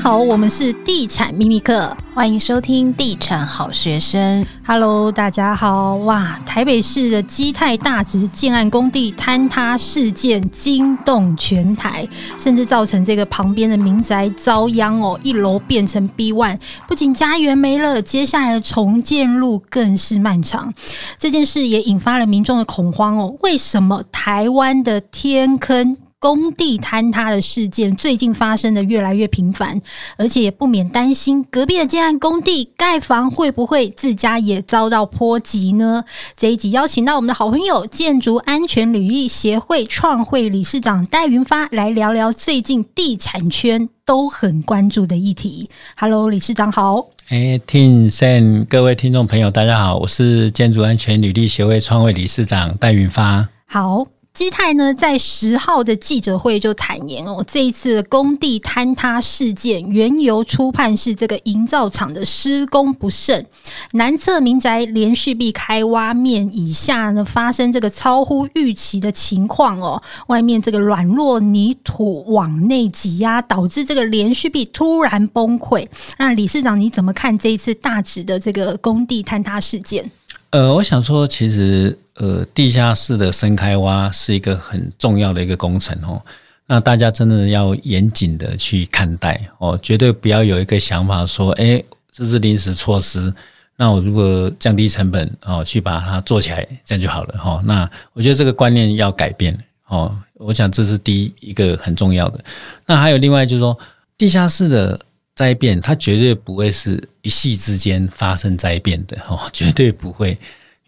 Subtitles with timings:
[0.00, 4.46] 家好，我们是地产秘密客，欢迎收听地产好学生。
[4.66, 5.96] Hello，大家好！
[5.96, 12.08] 哇，台北市的基泰大直建案工地坍塌事件惊动全台，
[12.38, 16.58] 甚至造成这个旁边的民宅遭殃哦，一楼变成 B one，
[16.88, 20.72] 不仅家园没了，接下来的重建路更是漫长。
[21.18, 23.36] 这件事也引发了民众的恐慌哦。
[23.42, 25.98] 为什么台湾的天坑？
[26.20, 29.80] 工地坍塌的事件最近发生的越来越频繁，
[30.18, 36.04] 而且也不免担心隔壁的建案工地盖房会不会自家也遭到波及呢？
[36.36, 45.70] 这一集邀请到我们的好朋友建筑安全履历协会创会理事长戴云发来聊聊最近地产圈都很关注的议题。
[45.96, 47.08] Hello，理事长好。
[47.30, 53.48] 哎，听 Sam，各位听众朋友，大家好，我是建筑安全履历协会创会理事长戴云发。
[53.64, 54.06] 好。
[54.40, 63.44] 基泰呢，在十号的记者会就坦言哦，这一次工地坍塌事件缘由初判是这个营造厂的施工不慎，
[63.92, 75.86] 南侧民宅连续壁开挖面以下呢，发生这个超乎预期的情况哦，外面这个软弱泥土往内挤压，导致这个连续壁突然崩溃。
[76.18, 80.10] 那理事长你怎么看这一次大直的这个工地坍塌事件？
[80.48, 81.98] 呃，我想说，其实。
[82.20, 86.20] 呃，地下室的深开挖是一个很重要的一个工程哦。
[86.66, 93.32] 那大家真的要严谨的去看待哦，绝对不要有一个想法说，哎，这是临时措施。
[93.74, 97.62] 那我如果降低成本哦，去把它做起来，这样就好了哈。
[97.64, 100.14] 那我觉得这个观念要改变哦。
[100.34, 102.44] 我想这是第一一个很重要的。
[102.84, 103.76] 那还有另外就是说，
[104.18, 105.00] 地下室的
[105.34, 110.36] 灾变，它绝对不会是一夕之间发生灾变的哦，绝对不会。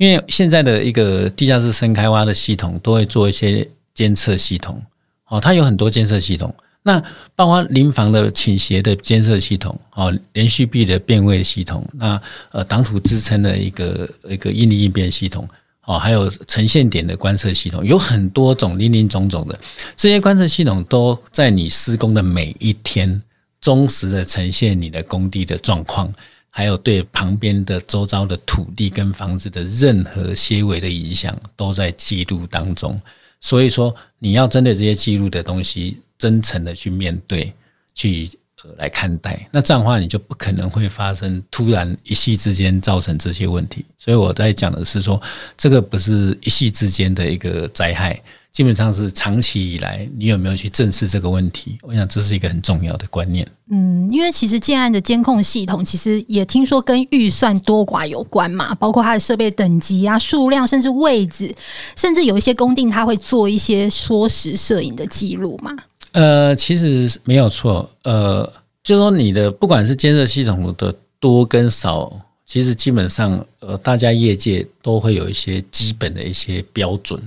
[0.03, 3.65] 因为现在的一个地下室深开挖的系统都会做一些
[3.95, 4.83] 监测系统，
[5.29, 7.01] 哦，它有很多监测系统，那
[7.37, 15.49] 包括临房的倾斜的监测系统，哦，连续壁的变位系统，那呃挡土支撑的一个一个应力应变系统，
[15.85, 19.57] 哦，还有呈现点的观测系统，有很多种林林总总的。
[19.95, 23.23] 这些观测系统都在你施工的每一天
[23.61, 26.13] 忠实的呈现你的工地的状况。
[26.55, 33.01] 还有对旁边的周遭的土地跟房子的任何些微的影响，都在记录当中。
[33.41, 37.51] 所以说，你要针对这些记录的东西，真诚的去面对，
[37.95, 38.31] 去
[38.77, 39.49] 来看待。
[39.51, 43.85] 那这样的话，你就不可能会发生突然一夕之间造成这些问题。
[43.99, 45.21] 所以我在讲的是说，
[45.57, 48.21] 这个不是一夕之间的一个灾害。
[48.53, 51.79] 基本上是长期以来，你有没有去正视这个问题？
[51.81, 53.49] 我想这是一个很重要的观念。
[53.71, 61.55] 嗯，因为其实建案的监控系统，其实也听说跟预算多寡有关嘛，包括它的设备等级啊、数量，甚至位置，
[61.97, 65.75] 甚至有一些工地它会做一些缩时摄影的记录嘛。
[66.13, 67.89] 呃，其实没有错。
[68.05, 68.51] 呃，
[68.83, 72.13] 就说你的不管是监测系统的多跟少，
[72.45, 77.21] 其实基本上呃，大家业界都会有一些基本的一些标准。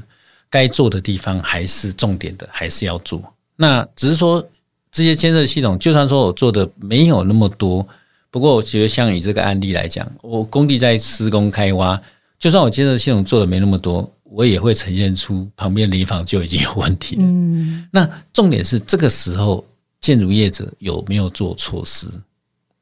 [0.47, 3.21] 该做的地方还是重点的，还是要做。
[3.57, 4.41] 那只是说
[4.89, 7.85] 这些监测系统，就算说我做的没有那么多，
[8.31, 11.99] 不过我觉得像以这个案例来讲，我工地在施工开挖，
[12.39, 17.21] 就算我监测系统做的没那么多，我也会呈现出旁边邻房就已经有问题了。
[17.23, 19.65] 嗯，那重点是这个时候
[20.01, 22.07] 建筑业者有没有做措施，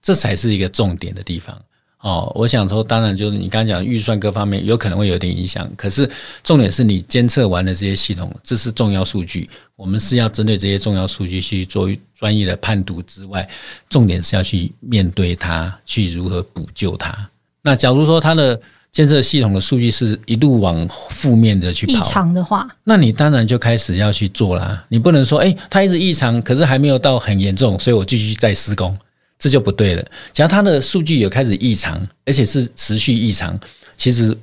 [0.01, 1.55] 这才是一个重点的地方。
[1.99, 6.09] 哦，我想说，当然就是你刚刚讲预算各方面有可能会有点影响，可是
[6.43, 13.47] 重点是你监测完了这些系统，这是重要数据，我们是要针对这些重要数据去做专业的判读之外，
[13.89, 17.15] 重点是要去面对它，去如何补救它。
[17.61, 18.59] 那假如说它的
[18.93, 24.85] 监测系统的数据是一路往负面的去跑，异常的话，那你当然就开始要去做啦。
[24.87, 28.95] 你不能说，诶，它一直异常，可是还没有到很严重，所以我继续再施工。
[29.39, 30.05] 这就不对了。
[30.31, 33.59] 假如它的数据有开始异常，而且是持续异常，
[33.97, 34.37] 其实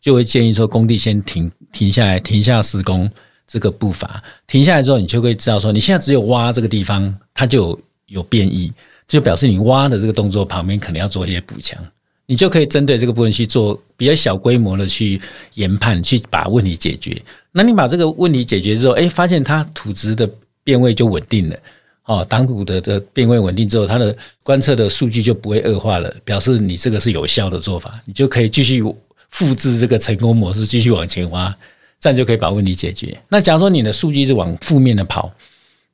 [0.00, 3.10] 就会建议说工地先停停下来，停下施工
[3.48, 4.22] 这个步伐。
[4.46, 8.70] 停下来之后，你就会知道说，你现在只有挖这个地方，它就有，有变异，
[9.08, 11.82] 就表示你挖的这个动作旁边可能要做一些补强。
[12.30, 15.18] 你就可以针对这个部分去做比较小规模的去
[15.54, 17.20] 研判，去把问题解决。
[17.52, 20.28] 那你把这个问题解决之后，哎，发现它土质的
[20.62, 21.56] 变位就稳定了。
[22.04, 28.84] 哦，挡土的的变位稳定之后，它的观测的数据就不会恶化了，表示你这个是有效的做法，你就可以继续
[29.30, 31.54] 复制这个成功模式，继续往前挖，
[31.98, 33.18] 这样就可以把问题解决。
[33.30, 35.32] 那假如说你的数据是往负面的跑，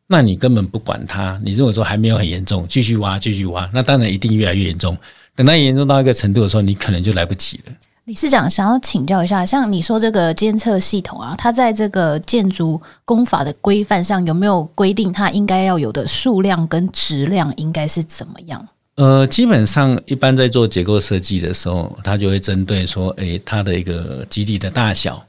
[0.09, 4.99] 那你根本不管它，你如果说还没有很严重，继续挖，继续挖，那当然一定越来越严重。
[5.37, 7.73] 等到严重到一个程度的时候，你可能就来不及了。
[8.05, 18.69] 理事长想要请教一下，像你说这个监测系统啊，它在这个建筑工法的规范上有没有规定它应该要有的数量跟质量应该是怎么样？
[18.97, 25.25] 呃，基本上一般在做结构设计的时候，它就会针对说，诶，它的一个基地的大小，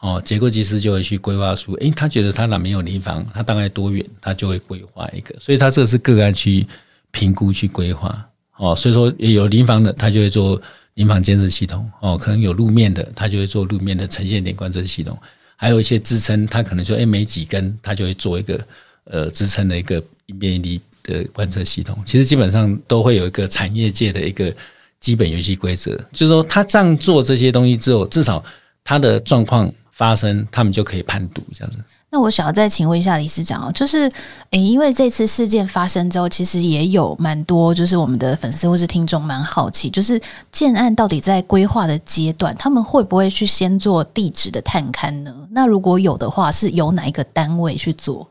[0.00, 6.66] 哦，结构技师就会去规划出，诶，他觉得他哪没有临房，他大概多远，他就会规划一个，所以他这个是个案去
[7.10, 10.60] 评估去规划，哦，所以说也有临房的，他就会做。
[10.96, 15.14] 临房监测系统哦，可能有路面的，他就会做路面的呈现点观测系统，
[15.54, 18.66] 还有一些支撑，他可能就诶没几根，他就会做一个
[19.04, 22.02] 呃支撑的一个一边一力的观测系统。
[22.06, 24.50] 其实基本上都会有一个产业界的一个
[24.98, 28.42] 基本游戏规则，就是说他这样做这些东西之后，至少
[28.82, 31.78] 他的状况发生，他们就可以判读这样子。
[32.16, 34.10] 那我想要再请问一下理事长哦，就是
[34.48, 40.18] 诶，因为这次事件发生之后，其实也有蛮多，就是我们的粉丝或是听众蛮好奇，就是
[40.50, 45.34] 建案到底在规划的阶段，他们会不会去先做地质的探勘呢？
[45.50, 48.26] 那如果有的话，是由哪一个单位去做？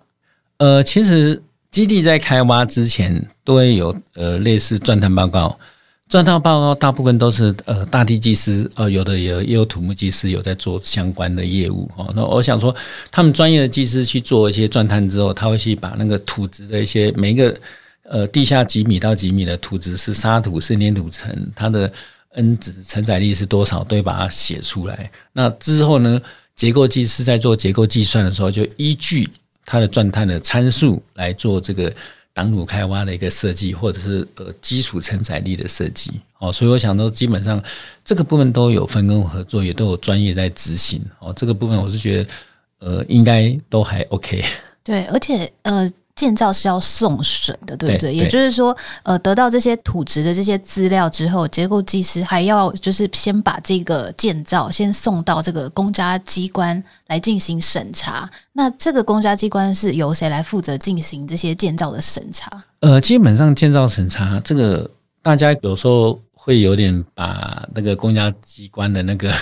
[0.58, 5.56] 呃，其实基地在开挖之前都会有呃类似钻探报告。
[6.08, 12.14] 钻探报告大部分都是呃大地技师，呃有的也也有土木技师有在做相关的业务哦。
[12.16, 12.74] 那我想说，
[13.12, 17.58] 他们专业的技师去做一些钻探之后，他会去把那个土质的一些每一个
[18.04, 21.92] 呃地下几米到几米的土质是沙土是粘土层，它的
[22.34, 25.10] N 值承载力是多少，都会把它写出来。
[25.34, 26.22] 那之后呢，
[26.56, 29.28] 结构技师在做结构计算的时候，就依据
[29.66, 31.92] 它的钻探的参数来做这个。
[32.36, 37.64] 挡土开挖的一个设计，或者是呃基础承载力的设计，哦，所以我想都基本上
[38.04, 42.30] 这个部分都有分工合作，也都有专业在执行，哦，这个部分我是觉得
[42.80, 44.44] 呃应该都还 OK。
[44.84, 45.90] 对，而且呃。
[46.16, 48.12] 建造是要送审的，对不对？
[48.12, 58.30] 对，也就是说，呃，得到这些土质的这些资料之后，结构技师还要就是先把这个建造先送到这个公家机关来进行审查。
[58.54, 62.50] 那这个公家机关是由谁来负责进行这些建造的审查？
[62.80, 64.90] 呃，基本上建造审查这个，
[65.22, 69.34] 大家有时候会有点把那个公家机关的那个。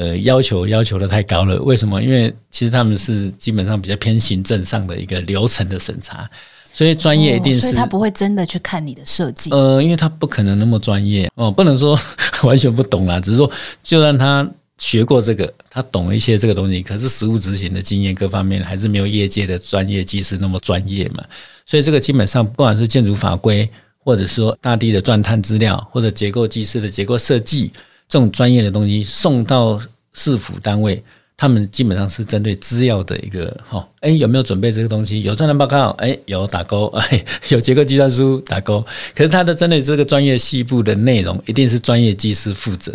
[0.00, 2.02] 呃，要求要求的太高了，为什么？
[2.02, 6.26] 因为其实他们是基本上比较偏行政上的一个流程的审查，
[6.72, 9.50] 所以专业一定是，哦，所以他不会真的去看你的设计。
[9.50, 12.00] 呃，因为他不可能那么专业哦，不能说
[12.44, 13.50] 完全不懂啦，只是说
[13.82, 14.48] 就算他
[14.78, 21.22] 学过这个，他懂一些这个东西，可是实务执行的经验各方面还是没有业界的专业技师那么专业嘛。
[21.66, 23.68] 所以这个基本上不管是建筑法规，
[23.98, 27.70] 或者说大地的钻探资料，或者结构技师的结构设计。
[28.10, 29.80] 这种专业的东西送到
[30.12, 31.00] 市府单位，
[31.36, 35.22] 他们基本上是针对资料的一个哈，哎，有没有准备这个东西？
[35.22, 38.84] 有专栏报告，哎，有打勾，哎， 有结构计算书打勾。
[39.14, 42.92] 可是他的针对这个专业细部的内容，一定是专业技师负责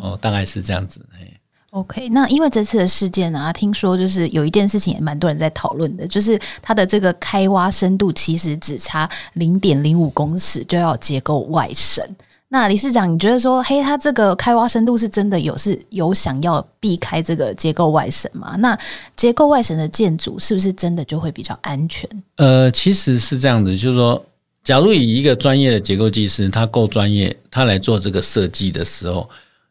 [0.00, 1.00] 哦，大概是这样子。
[1.14, 1.28] 哎
[1.70, 12.08] ，OK，那因为这次的事件啊，听说就是有一件事情也蛮多人在讨论的，就是它的这个开挖深度其实只差零点零五公尺就要结构外审。
[12.54, 18.54] 那理事长，你觉得说，嘿，他这个开挖深度是真的有是有想要避开这个结构外审吗？
[18.58, 18.78] 那
[19.16, 22.06] 结构外审的建筑是不是真的就会比较安全？
[22.36, 24.22] 呃，其实是这样子，就是说，
[24.62, 29.26] 假如以一个专业的结构技师，他够专业，他来做这个设计的时候，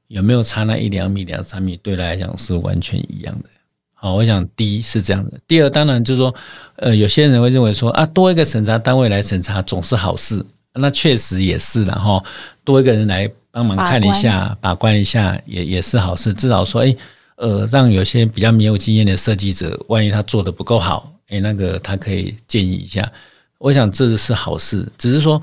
[0.07, 3.49] 有没有差那一两米、两三米，对他来讲是完全一样的。
[3.93, 6.33] 好，我想第一是这样的，第二当然就是说，
[6.77, 10.43] 呃，有些人会认为说啊，多一个审查单位来审查总是好事。
[10.73, 12.23] 那确实也是然后，
[12.63, 16.33] 多一个人来帮忙看一下，把关一下，也也是好事。
[16.33, 16.97] 至少说，诶，
[17.35, 23.11] 呃，让有些比较没有经验的设计者，万一他做的不够好，诶，那个他可以建议一下。
[23.57, 25.41] 我想这是好事，只是说，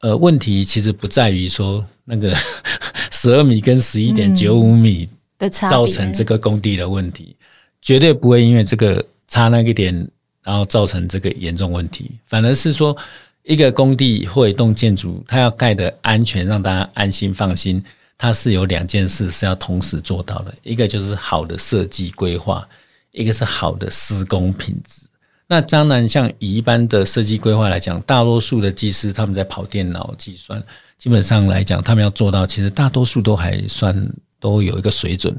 [0.00, 2.34] 呃，问题其实不在于说那个
[3.12, 5.06] 十二米跟十一点九五米
[5.38, 7.36] 的差造成这个工地的问题，
[7.82, 9.94] 绝对不会因为这个差那个点，
[10.42, 12.96] 然后造成这个严重问题，反而是说。
[13.42, 17.82] 一个工地或一栋建筑，它要盖的安全，让大家安心放心，
[18.18, 22.66] 它是有两件事是要同时做到的，一个就是好的设计规划，
[23.12, 25.02] 一个是好的施工品质。
[25.46, 30.62] 那当然，像以一般的设计规划来讲，大多数的技师他们在跑电脑计算，
[30.96, 35.36] 基本上来讲，他们要做到，其实大多数都还算都有一个水准。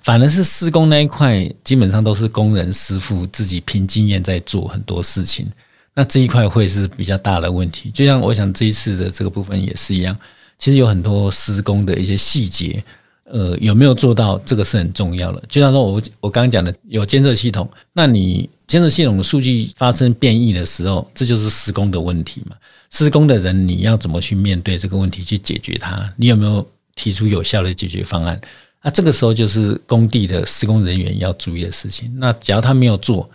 [0.00, 5.46] 反而是施工那一块，基本上都是工人师傅自己凭经验在做很多事情。
[5.94, 10.16] 那这一块会是比较大的问题，就像我想这一次的这个部分也是一样，
[10.58, 12.82] 其实有很多施工的一些细节，
[13.24, 15.42] 呃，有没有做到这个是很重要的。
[15.48, 22.56] 就像说我我刚刚讲的有监测系统，那你监测系统的数据发生变异的时候，这就是施工的问题嘛。
[22.90, 26.10] 施工的人你要怎么去面对这个问题去解决它？
[26.16, 28.40] 你有没有提出有效的解决方案？
[28.82, 32.10] 那这个时候就是工地的施工人员要注意的事情。
[32.18, 33.30] 那假如他没有做，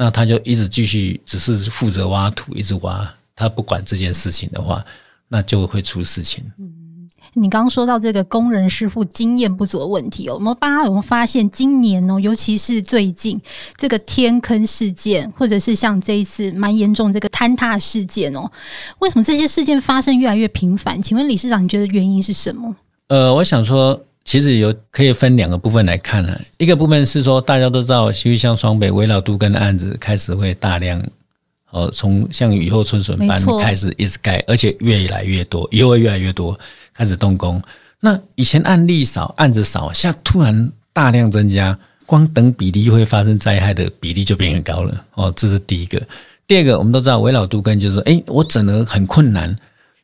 [0.00, 4.82] 那他就一直继续只是负责挖土，一直挖，他不管这件事情的话，
[5.28, 6.42] 那就会出事情。
[6.58, 6.78] 嗯
[7.34, 13.40] 你刚刚说到这个工人师傅经验不足的问题哦，我们大家有没有发现今年哦，尤其是最近
[13.76, 18.50] 这个天坑事件，或者是像这一次蛮严重这个坍塌事件哦，
[18.98, 21.00] 为什么这些事件发生越来越频繁？
[21.00, 22.74] 请问理事长，你觉得原因是什么？
[23.06, 26.40] 呃，我想说，其实有可以分两个部分来看呢。
[26.56, 31.04] 一个部分是说，大家都知道，西区双北危老都更的案子开始会大量。
[31.70, 36.56] 哦，从像雨后春笋般开始一直盖，而且越来越多，以后会越来越多
[36.94, 37.60] 开始动工。
[37.98, 45.04] 那以前案例少，案子少，现在突然大量增加，光等比例会发生灾害的比例就变很高了。
[45.14, 46.00] 哦，这是第一个。
[46.46, 49.56] 第二个，我们都知道危老都更就是说，诶，我整得很困难。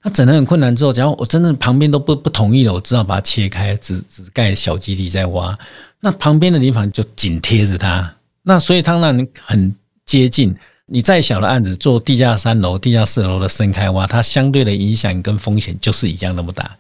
[0.07, 5.59] 那整得很困难之后，假如我真的旁边都不不同意了，我只好把它切开，只只盖小基地再挖。
[5.99, 10.57] 那旁边的地方就紧贴着它，那所以它让你很接近。
[10.85, 16.77] 你再小的案子做地下三楼、地下四楼的深开挖，它相对的影响跟风险就是一样那么大。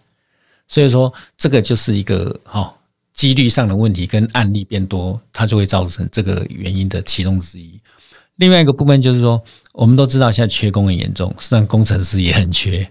[0.68, 2.72] 所以说，这个就是一个哈
[3.12, 7.80] 几率上的问题，跟案例变多，它就会造成这个原因的其中之一。
[8.36, 9.42] 另外一个部分就是说，
[9.72, 12.88] 我们都知道现在缺工很严重，实际上工程师也很缺，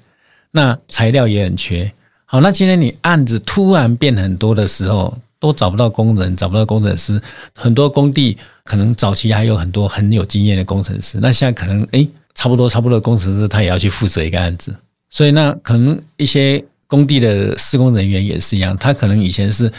[0.55, 1.91] 那材料也很缺。
[2.23, 7.21] 好，那今天你案子突然变很多的时候，都找不到工人，找不到工程师，
[7.53, 14.73] 很多工地可能早期还有很多很有经验的工程师，那现在可能诶，差不多差不多工程师他也要去负责一个案子，
[15.09, 19.69] 所以那可能一些工地的施工人员也是一样，他可能以前是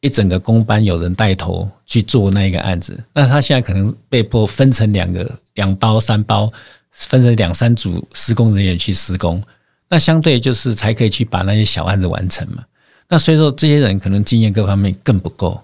[0.00, 6.52] 一整个工班有人带头去做那一个案子，那他现在可能被迫分成两个两包三包，
[6.90, 9.42] 分成两三组施工人员去施工，
[9.88, 12.64] 那相对就是才可以去把那些小案子完成嘛。
[13.08, 15.60] 那所以说，这些人可能经验各方面更不够，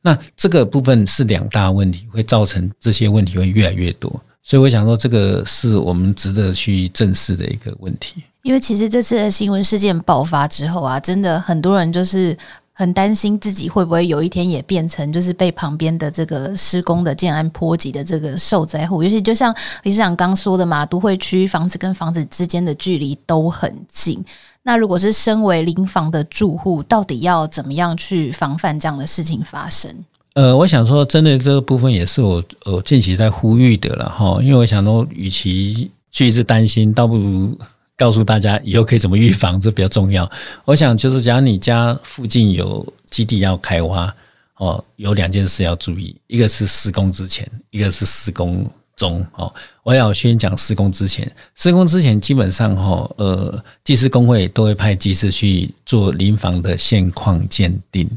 [0.00, 4.10] 那这个部分是两大问题，会造成这些问题会越来越多。
[4.42, 8.22] 所以我想说，这个是我们值得去正视的一个问题。
[8.42, 12.34] 因为其实这次的新闻事件爆发之后啊，真的很多人就是
[12.78, 19.02] 很担心自己会不会有一天也变成就是被旁边的这个施工的建安波及的这个受灾户。
[19.02, 24.24] 尤其就像理事长刚说的嘛，都会区房子跟房子之间的距离都很近。
[24.62, 29.92] 那如果是身为邻房的住户，到底要怎么样去防范这样的事情发生？
[30.34, 34.38] 呃，我想说，针对这个部分，也是我呃近期在呼吁的了哈。
[34.40, 37.58] 因为我想说，与其去一直担心，倒不如
[37.98, 40.30] 告诉大家以后可以怎么预防，这比较重要。
[40.64, 44.14] 我想就是，假如你家附近有基地要开挖
[44.56, 48.66] 哦，有两件事要注意，一个是施工之前，一个是施工。
[48.98, 58.10] 中哦，我要先讲施工之前，施工之前基本上哈，呃，技师公会都会派技师去做邻房的现况鉴定，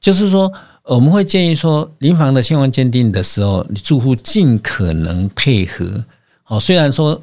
[0.00, 6.04] 就是说，我们会建议说，邻房的现况鉴定的时候，你住户尽可能配合。
[6.48, 7.22] 哦，虽然说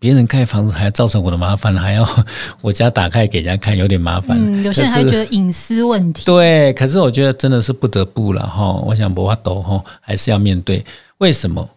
[0.00, 2.04] 别人盖房子还要造成我的麻烦，还要
[2.62, 4.36] 我家打开给人家看，有点麻烦。
[4.40, 6.24] 嗯，有些人还觉得隐私问题。
[6.24, 8.72] 对，可是我觉得真的是不得不了哈。
[8.72, 10.84] 我想博华斗哈还是要面对，
[11.18, 11.68] 为什么？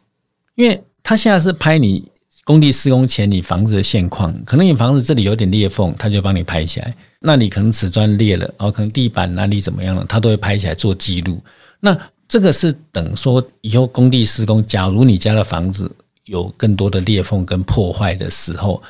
[0.56, 2.10] 因为他现在是拍你
[2.46, 6.96] 工地施工前你房子的现况，可能你房子这里有点裂缝，他就帮你拍起来。
[7.20, 11.42] 那你可能瓷砖裂了，哦，可能地板哪里怎么样了，他都会拍起来做记录。
[11.82, 15.92] 那这个是等说以后工地施工，假如你家的房子
[16.26, 18.82] 有更多的裂缝跟破坏的时候，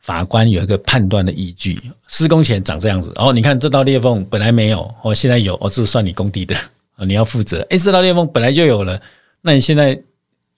[0.00, 1.80] 法官有一个判断的依据。
[2.08, 6.54] 施工前长这样子，哦，你看这道裂缝本来没有，哦，现在有，哦，这算你工地的，
[7.06, 7.60] 你要负责。
[7.70, 9.00] 诶，这道裂缝本来就有了，
[9.42, 10.00] 那你现在。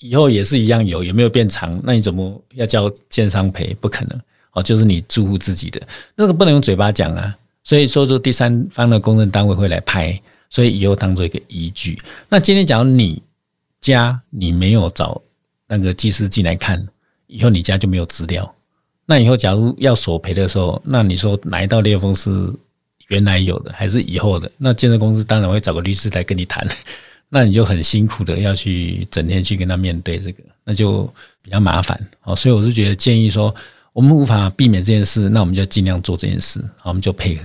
[0.00, 1.76] 以后也是一样有，有没有变长？
[1.82, 3.76] 那你怎么要叫建商赔？
[3.80, 4.20] 不可能
[4.52, 5.82] 哦，就是你住户自己的
[6.14, 7.36] 那个不能用嘴巴讲啊。
[7.64, 10.16] 所以说，说第三方的公证单位会来拍，
[10.50, 12.00] 所以以后当做一个依据。
[12.28, 13.20] 那今天假如你
[13.80, 15.20] 家你没有找
[15.68, 16.84] 那个技师进来看，
[17.28, 18.52] 以后你家就没有资料。
[19.06, 22.30] 那以后假如要索赔的时候，那你说哪一道裂缝是
[23.06, 24.50] 原来有的，还是以后的？
[24.58, 26.66] 那建设公司当然会找个律师来跟你谈。
[27.30, 31.04] 那你就很辛苦的要去整天去跟他面对这个，那就
[31.42, 31.98] 比较麻烦。
[32.22, 33.54] 哦，所以我是觉得建议说，
[33.98, 36.64] 我们无法避免这件事，那我们就尽量做这件事。
[36.76, 37.42] 好，我们就配合。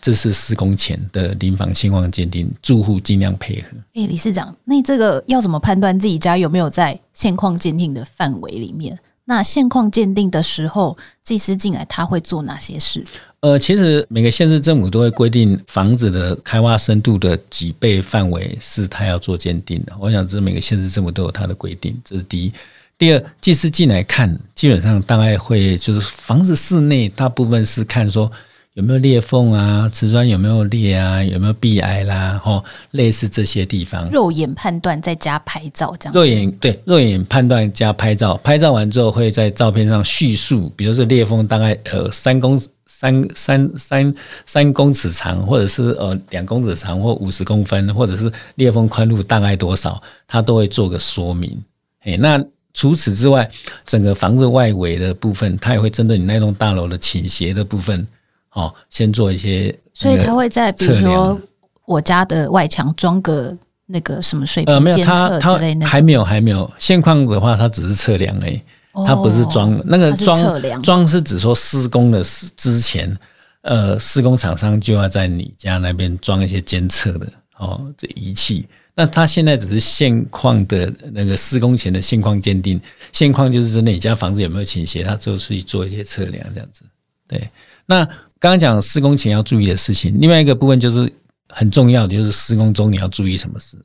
[0.00, 3.76] 这是施工前的临房现况鉴定，住户尽量配合。
[3.94, 8.96] 诶，理事长，那这个要怎么判断自己家有没有在现况鉴定的范围里面？
[9.24, 13.04] 那现况鉴定的时候，技师进来他会做哪些事？
[13.40, 19.92] 呃，其实每个县市政府都会规定房子的开挖深度的几倍范围是他要做鉴定的。
[19.98, 22.52] 我想这每个县市政府都有他的规定，这是第一。
[22.98, 28.30] 第二，技师进来看，基本上大概会就是房子室内大部分是看说
[28.72, 29.86] 有没有裂缝啊？
[29.90, 31.22] 瓷砖有没有裂啊？
[31.22, 32.40] 有没有壁癌啦？
[32.42, 36.14] 吼，类似这些地方，肉眼判断再加拍照这样。
[36.14, 44.14] 肉眼对，肉眼判断加拍照，拍照完之后会在照片上叙述，比如说裂缝大概呃三公三三三
[44.46, 51.62] 三公尺长，或者是呃两公尺长，或五十公分，或者是裂缝宽度大概多少，它都会做个说明。
[52.04, 52.42] 诶，那
[52.76, 53.50] 除此之外，
[53.86, 58.06] 整个房子外围的部分，它也会针对你那栋大楼的倾斜的部分。
[58.52, 61.38] 哦，先做一些，所以它会在比如说
[61.84, 63.54] 我家的外墙装个
[63.86, 66.70] 那个什么水平监测之类的，还没有还没有。
[66.78, 68.60] 现况的话，它只是测量而已，
[69.06, 72.22] 它不是装、哦、那个装装是指说施工的
[72.56, 73.14] 之前，
[73.60, 77.26] 呃，施工厂商就要在你家那边装一些监测的
[77.58, 78.66] 哦，这仪器。
[78.96, 82.80] 那他现在只是现况的那个施工前的现况鉴定，
[83.12, 86.82] 现况就是说你家房子有没有倾斜，他就是去做一些测量这样子。
[87.28, 87.48] 对，
[87.86, 88.08] 那。
[88.38, 91.10] 刚刚讲施工前要注意的事情，另外一个部分就是
[91.48, 93.78] 很重要的，就是施工中你要注意什么事。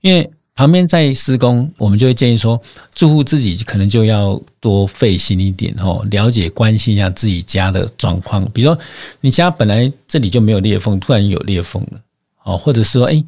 [0.00, 2.60] 因为旁边在施工，我们就会建议说，
[2.96, 8.44] 住户自己可能就要多费心一点哦，了解关心一下自己家的状况。
[8.50, 8.78] 比如说，
[9.20, 12.00] 你家本来这里就没有裂缝，突然有裂缝了，
[12.42, 13.24] 哦，或者是说，哎，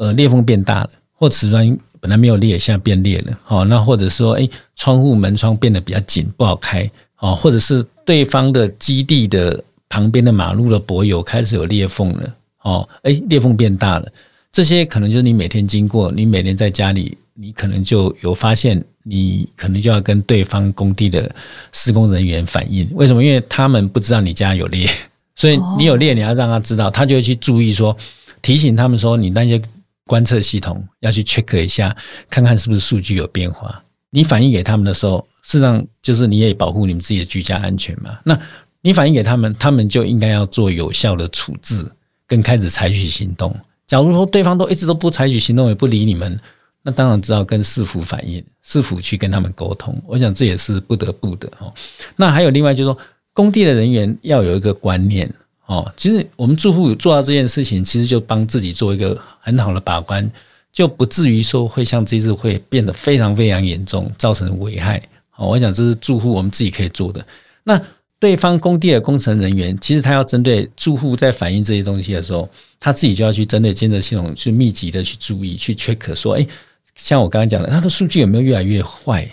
[0.00, 9.62] 呃，裂缝变大了，或瓷砖本来没有裂，现在变裂了，哦，那或者说，哎，窗户门窗变得比较紧，不好开，哦，或者是对方的基地的。
[9.92, 14.08] 旁边的马路的柏油开始有裂缝了，哦，诶，裂缝变大了，
[14.52, 21.28] 这些可能就是你每天经过，你每天在家里，你可能就有发现，你可能就要跟对方工地的
[21.72, 23.24] 施工人员反映，为什么？
[23.24, 24.88] 因为他们不知道你家有裂，
[25.34, 27.96] 所以你有裂，你要让他知道，他就会去注意说，
[28.40, 29.60] 提醒他们说，你那些
[30.10, 31.96] 观测系统要去 check 一下，
[32.28, 33.80] 看看是不是数据有变化。
[34.10, 38.18] 你反映给他们的时候，事实上就是你也保护你们自己的居家安全嘛。
[38.24, 38.36] 那
[38.80, 41.88] 你反映给他们，他们就应该要做有效的处置，
[42.26, 43.54] 跟开始采取行动。
[43.86, 46.36] 假如说对方都一直都不采取行动，也不理你们，
[46.82, 49.96] 那当然只好跟市府反映，市府去跟他们沟通。
[50.08, 51.72] 我想这也是不得不的哦。
[52.16, 52.98] 那还有另外就是说，
[53.32, 55.32] 工地的人员要有一个观念
[55.74, 55.92] 哦。
[55.96, 60.30] 其实我们住户做到这件事情，其实就帮自己做一个很好的把关，
[60.72, 65.00] 就不至于说会像这次会变得非常非常严重，造成危害。
[65.36, 67.24] 哦，我想这是住户我们自己可以做的。
[67.64, 67.80] 那。
[68.20, 72.46] 对方工地的工程人员，其实他要针对住户在反映这些东西的时候，
[72.78, 76.46] 他自己就要去针对监测系统去密集的去注意，去 check 说，哎，
[76.94, 79.26] 像我刚刚讲的，他的数据有没有越来越坏？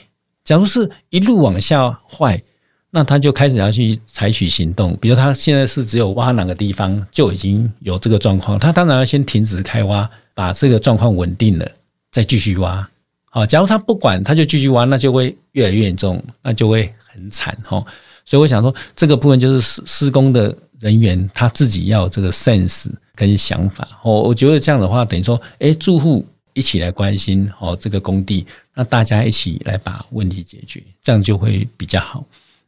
[0.46, 2.42] 假如是一路往下坏，
[2.98, 4.98] 那他就开始要去采取行动。
[5.00, 11.72] 比如他现在是只有挖哪个地方就已经有这个状况，他当然要先停止开挖，把这个状况稳定了，
[12.12, 12.90] 再继续挖。
[13.30, 17.86] 好，假如他不管，他就继续挖，那就会越来越严重，那就会很惨哈。
[18.26, 23.88] 所以我想说，这个部分就是施施工的人员他自己要有这个 sense 跟想法。
[24.04, 32.26] 我，我觉得这样的话，等于说，哎，住户一起来关心哦这个工地，那大家一起来把问题解决，这样就会比较好。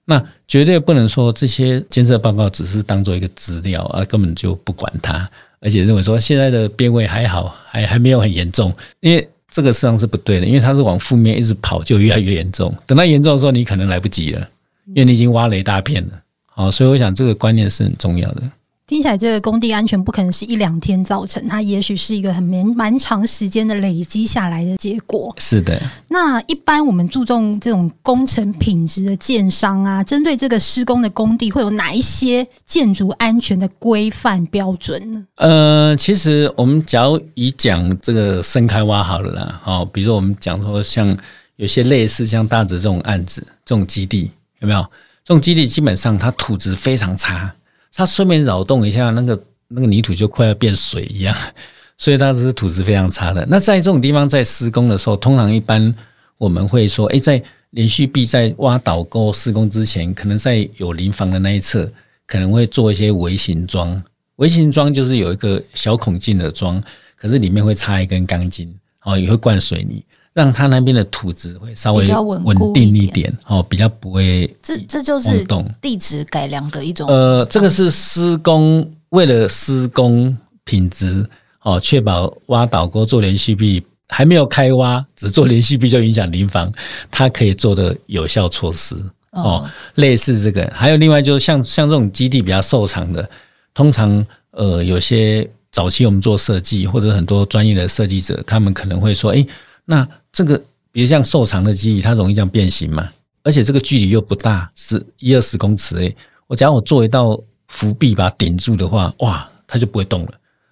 [0.10, 12.76] 那绝对不能说这些监测报告只是当做一个资料啊，根本就不管它，而且认为说现在的变位还好，还还没有很严重，因为这个实际上是不对的，因为它是往负面一直跑，就越来越严重。
[12.88, 14.50] 等到严重的时候，你可能来不及了。
[14.88, 18.42] 因为你已经挖了一大片了，好，所以我想这个观念是很重要的。
[18.90, 25.32] 听起来这个工地安全不可能是一两天造成，它也许是一个很蛮蛮长时间的累积下来的结果。
[25.38, 25.80] 是的。
[26.08, 35.24] 那一般我们注重这种工程品质的建商啊，针对这个施工的工地，会有哪一些建筑安全的规范标准呢？
[35.36, 41.16] 呃，其实我们假如以讲这个深开挖好了啦，好，比如说我们讲说像
[41.58, 44.32] 有些类似像大直这种案子，这种基地。
[44.62, 44.82] 有没有
[45.24, 45.68] 这种基地？
[45.68, 47.54] 基本上它土质非常差，
[47.94, 51.36] 它顺便扰动一下，那个那个泥土就快要变水一样，
[51.98, 53.46] 所以它是土质非常差的。
[53.50, 55.94] 那在这种地方在施工的时候，通常一般
[56.38, 61.92] 我们会说，哎，在连续壁在挖导沟施工之前，可能在有临房的那一侧，
[62.26, 64.02] 可能会做一些微型桩。
[64.38, 66.82] 微型桩就是有一个小孔径的桩，
[67.16, 68.74] 可是里面会插一根钢筋，
[69.04, 70.02] 哦，也会灌水泥。
[70.40, 74.50] 让它那边的土质会稍微稳定一点哦，比较不会。
[74.64, 75.46] 这这就是
[75.82, 77.10] 地质改良的一种。
[77.10, 81.28] 呃，这个是施工为了施工品质
[81.64, 86.72] 哦，确保挖倒沟做连续壁还没有开挖，只做连续壁就影响邻房，
[87.12, 88.96] 它可以做的有效措施
[89.32, 89.70] 哦。
[89.96, 93.30] 类似这个，还有另外就是像像这种基地比较瘦长的，
[93.74, 99.46] 通常呃有些早期我们做设计或者很多专业的设计者，他们可能会说，哎，
[99.84, 100.08] 那。
[100.32, 100.58] 这个
[100.92, 103.10] 比如像瘦长的基地，它容易这样变形嘛，
[103.44, 106.16] 而且这个距离又不大，是一二十公尺诶。
[106.48, 110.32] 我假如我做一道伏壁把它顶住的话，哇，它就不会动了，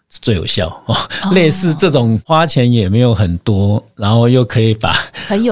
[0.09, 0.95] 最有效哦。
[1.33, 4.95] 类似这种花钱也没有很多，然后又可以把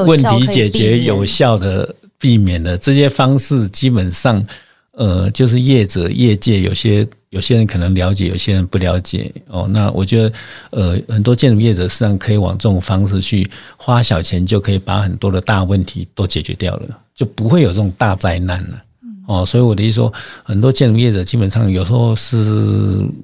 [0.05, 4.45] 问题解决有效的避免的这些方式，基本上
[4.91, 7.07] 呃，就是业者业界有些。
[7.35, 9.67] 有些人可能了解，有些人不了解哦。
[9.69, 10.33] 那我觉得，
[10.69, 13.45] 呃，很多建筑业者实际上可以往这种方式去
[13.75, 18.81] 花小钱，就可以把很多的大问题都解决掉了，就不会有这种大灾难了。
[19.27, 20.11] 哦，所以我的意思说，
[20.43, 22.35] 很多建筑业者基本上有时候是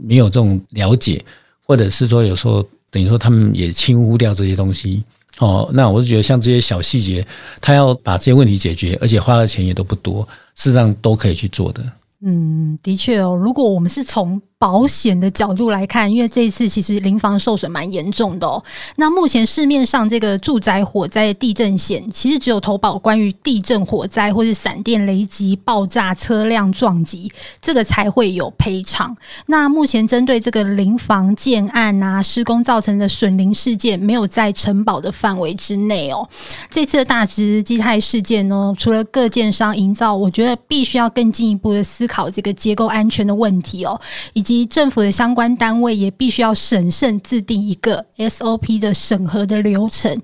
[0.04, 1.24] 没有这种了解，
[1.66, 5.02] 或者是说有时候等于说他们也轻忽掉这些东西。
[5.40, 7.26] 哦，那我是觉得像这些小细节，
[7.62, 11.82] 他要把这些问题解决，而且花的钱也都不多，事实上都可以去做的。
[12.22, 18.64] 嗯，的确哦，如果我们是从保险的角度来看，因为这一次其实临房受损蛮严重的哦。
[18.96, 29.18] 那目前市面上这个住宅火灾地震险，其实只有投保关于地震火灾或是闪电雷击、爆炸、车辆撞击，这个才会有赔偿。
[29.48, 36.30] 那目前针对这个临房建案啊、施工造成的损邻事件，没有在承保的范围之内哦。
[36.70, 44.00] 这次的大直基泰事件呢，除了各建商营造，我觉得必须要更进一步的思考这个结构安全的问题哦，
[44.34, 44.51] 以及。
[44.52, 50.22] 及政府的相关单位也必须要审慎制定一个 SOP 的审核的流程。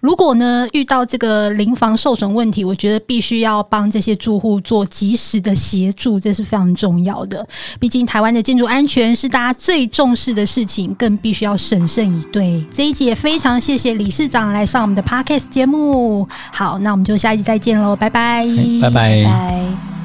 [0.00, 7.46] 如果呢遇到这个临房受损问题，我觉得必须要帮这些住户做及时的协助，这是非常重要的。
[7.78, 12.64] 毕竟台湾的建筑安全是大家最重视的事情，更必须要审慎以对。
[12.72, 16.26] 这一集也非常谢谢理事长来上我们的 Podcast 节目。
[16.52, 18.46] 好，那我们就下一集再见喽，拜拜，
[18.80, 19.22] 拜拜。
[19.22, 19.97] 拜拜。